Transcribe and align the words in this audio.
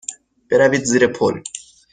بروید 0.49 0.83
زیر 0.91 1.05
پل. 1.17 1.35